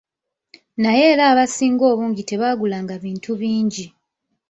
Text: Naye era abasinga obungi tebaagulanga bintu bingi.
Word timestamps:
Naye 0.81 1.03
era 1.13 1.23
abasinga 1.31 1.83
obungi 1.91 2.21
tebaagulanga 2.29 2.93
bintu 3.03 3.31
bingi. 3.41 3.85